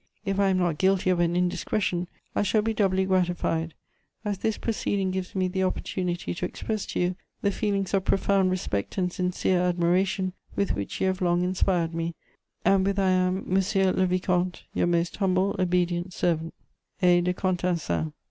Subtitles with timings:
[0.25, 3.75] If I am not guilty of an indiscretion, I shall be doubly gratified,
[4.25, 8.49] as this proceeding gives me the opportunity to express to you the feelings of profound
[8.49, 12.15] respect and sincere admiration with which you have long inspired me,
[12.65, 16.55] and with I am, monsieur le vicomte, "your most humble, obedient servant,
[17.03, 17.21] "A.
[17.21, 18.13] DE CONTENCIN.